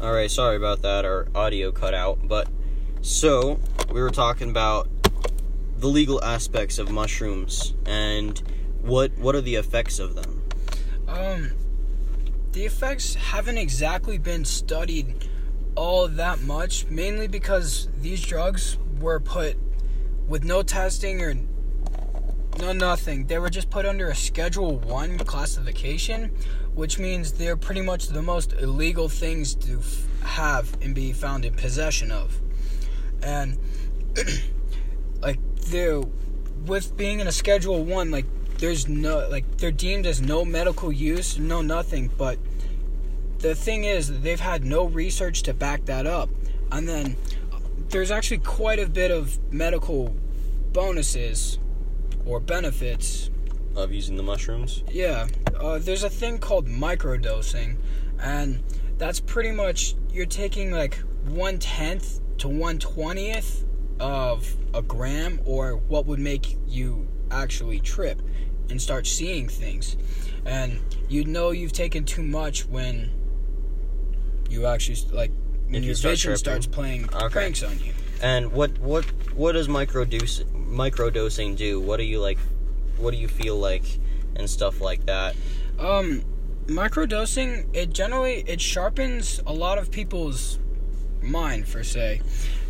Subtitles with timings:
[0.00, 1.04] All right, sorry about that.
[1.04, 2.48] Our audio cut out, but
[3.02, 3.60] so
[3.92, 4.88] we were talking about
[5.76, 8.42] the legal aspects of mushrooms and
[8.80, 10.42] what what are the effects of them?
[11.06, 11.50] Um,
[12.52, 15.28] the effects haven't exactly been studied
[15.74, 19.58] all that much, mainly because these drugs were put
[20.26, 21.34] with no testing or
[22.60, 23.26] no nothing.
[23.26, 26.30] They were just put under a Schedule One classification,
[26.74, 31.44] which means they're pretty much the most illegal things to f- have and be found
[31.44, 32.38] in possession of.
[33.22, 33.58] And
[35.20, 36.02] like they're
[36.66, 38.26] with being in a Schedule One, like
[38.58, 42.10] there's no like they're deemed as no medical use, no nothing.
[42.16, 42.38] But
[43.38, 46.28] the thing is, they've had no research to back that up,
[46.70, 47.16] and then
[47.88, 50.14] there's actually quite a bit of medical
[50.72, 51.58] bonuses
[52.30, 53.28] or benefits
[53.74, 54.84] Of using the mushrooms?
[54.90, 55.26] yeah,
[55.58, 57.76] uh, there's a thing called microdosing,
[58.20, 58.62] and
[58.98, 60.94] that's pretty much you're taking like
[61.26, 63.64] one tenth to one twentieth
[63.98, 68.22] of a gram, or what would make you actually trip
[68.70, 69.96] and start seeing things,
[70.44, 73.10] and you know you've taken too much when
[74.48, 75.30] you actually like
[75.66, 76.38] when If you your start vision tripping.
[76.38, 77.28] starts playing Okay.
[77.28, 77.92] pranks on you.
[78.22, 79.04] And what what
[79.34, 81.80] what does micro microdosing do?
[81.80, 82.38] What do you like?
[82.98, 83.84] What do you feel like
[84.36, 85.34] and stuff like that?
[85.78, 86.22] Um,
[86.66, 90.58] microdosing it generally it sharpens a lot of people's
[91.22, 92.20] mind for say.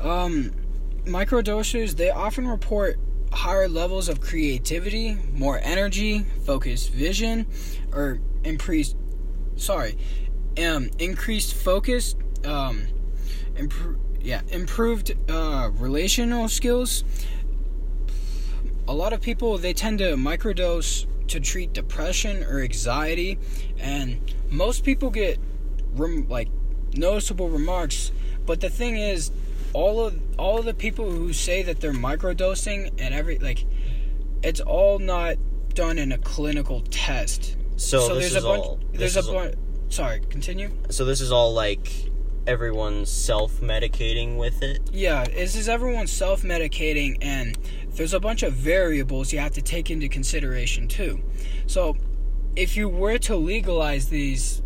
[0.00, 0.52] Um,
[1.04, 2.98] microdosers they often report
[3.32, 7.46] higher levels of creativity, more energy, focused vision,
[7.92, 8.96] or increased
[9.56, 9.96] sorry,
[10.58, 12.86] um, increased focus, um,
[14.26, 17.04] yeah, improved uh, relational skills.
[18.88, 23.38] A lot of people they tend to microdose to treat depression or anxiety,
[23.78, 25.38] and most people get
[25.94, 26.48] rem- like
[26.92, 28.10] noticeable remarks.
[28.44, 29.30] But the thing is,
[29.72, 33.64] all of all of the people who say that they're microdosing and every like,
[34.42, 35.36] it's all not
[35.72, 37.56] done in a clinical test.
[37.76, 38.64] So, this there's is a bunch.
[38.64, 38.80] all.
[38.92, 39.54] there's a bunch.
[39.88, 40.72] Sorry, continue.
[40.90, 42.10] So this is all like
[42.46, 44.80] everyone's self-medicating with it.
[44.92, 47.58] Yeah, this is everyone self medicating, and
[47.94, 51.22] there's a bunch of variables you have to take into consideration too.
[51.66, 51.96] So,
[52.54, 54.62] if you were to legalize these,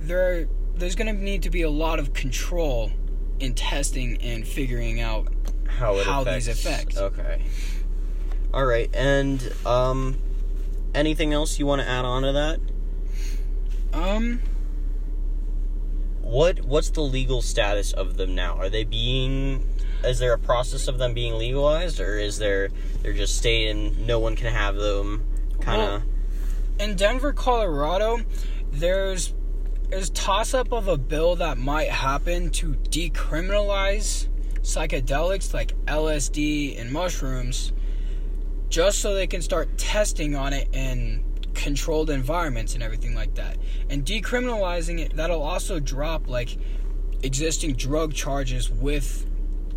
[0.00, 2.92] there there's going to need to be a lot of control
[3.40, 5.28] in testing and figuring out.
[5.66, 6.96] How it How these affects.
[6.96, 7.18] affect.
[7.18, 7.42] Okay.
[8.52, 10.18] All right, and um,
[10.94, 12.60] anything else you want to add on to that?
[13.92, 14.40] Um,
[16.28, 18.54] What What's the legal status of them now?
[18.56, 19.66] Are they being?
[20.04, 22.68] Is there a process of them being legalized, or is there
[23.02, 24.04] they're just staying?
[24.06, 25.24] No one can have them.
[25.60, 26.02] Kind of.
[26.78, 28.20] in Denver, Colorado,
[28.70, 29.34] there's
[29.88, 34.28] there's toss up of a bill that might happen to decriminalize
[34.60, 37.72] psychedelics like LSD and mushrooms
[38.68, 41.24] just so they can start testing on it in
[41.58, 43.58] controlled environments and everything like that.
[43.90, 46.56] And decriminalizing it that'll also drop like
[47.22, 49.26] existing drug charges with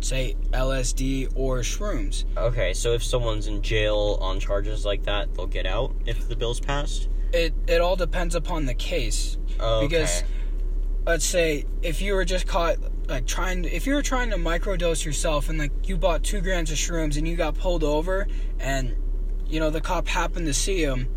[0.00, 2.24] say LSD or shrooms.
[2.36, 6.36] Okay, so if someone's in jail on charges like that, they'll get out if the
[6.36, 7.08] bill's passed.
[7.32, 9.36] It it all depends upon the case.
[9.58, 9.88] Oh, okay.
[9.88, 10.24] Because
[11.04, 12.76] let's say if you were just caught
[13.08, 16.40] like trying to, if you were trying to microdose yourself and like you bought two
[16.40, 18.28] grams of shrooms and you got pulled over
[18.60, 18.94] and
[19.46, 21.08] you know the cop happened to see him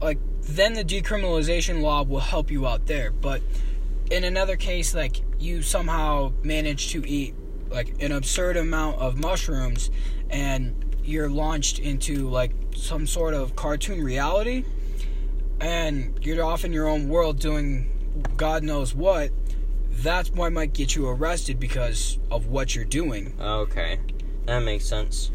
[0.00, 3.40] like then the decriminalization law will help you out there but
[4.10, 7.34] in another case like you somehow manage to eat
[7.70, 9.90] like an absurd amount of mushrooms
[10.30, 14.64] and you're launched into like some sort of cartoon reality
[15.60, 17.90] and you're off in your own world doing
[18.36, 19.30] God knows what,
[19.90, 23.34] that's what might get you arrested because of what you're doing.
[23.40, 23.98] Okay,
[24.46, 25.30] that makes sense.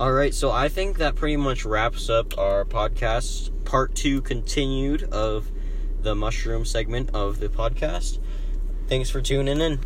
[0.00, 5.02] All right, so I think that pretty much wraps up our podcast, part two continued
[5.12, 5.50] of
[6.00, 8.18] the mushroom segment of the podcast.
[8.88, 9.80] Thanks for tuning in.